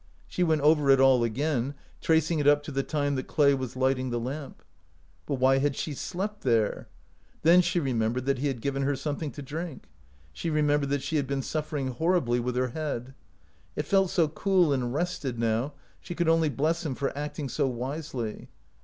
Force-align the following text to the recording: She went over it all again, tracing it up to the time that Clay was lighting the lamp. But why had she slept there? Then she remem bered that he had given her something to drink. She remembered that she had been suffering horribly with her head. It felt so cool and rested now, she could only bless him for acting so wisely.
She 0.27 0.41
went 0.41 0.61
over 0.61 0.89
it 0.89 0.99
all 0.99 1.23
again, 1.23 1.75
tracing 2.01 2.39
it 2.39 2.47
up 2.47 2.63
to 2.63 2.71
the 2.71 2.81
time 2.81 3.13
that 3.13 3.27
Clay 3.27 3.53
was 3.53 3.75
lighting 3.75 4.09
the 4.09 4.19
lamp. 4.19 4.63
But 5.27 5.35
why 5.35 5.59
had 5.59 5.75
she 5.75 5.93
slept 5.93 6.41
there? 6.41 6.87
Then 7.43 7.61
she 7.61 7.79
remem 7.79 8.11
bered 8.13 8.25
that 8.25 8.39
he 8.39 8.47
had 8.47 8.61
given 8.61 8.81
her 8.81 8.95
something 8.95 9.29
to 9.33 9.43
drink. 9.43 9.83
She 10.33 10.49
remembered 10.49 10.89
that 10.89 11.03
she 11.03 11.17
had 11.17 11.27
been 11.27 11.43
suffering 11.43 11.89
horribly 11.89 12.39
with 12.39 12.55
her 12.55 12.69
head. 12.69 13.13
It 13.75 13.85
felt 13.85 14.09
so 14.09 14.27
cool 14.27 14.73
and 14.73 14.91
rested 14.91 15.37
now, 15.37 15.73
she 15.99 16.15
could 16.15 16.27
only 16.27 16.49
bless 16.49 16.83
him 16.83 16.95
for 16.95 17.15
acting 17.15 17.47
so 17.47 17.67
wisely. 17.67 18.49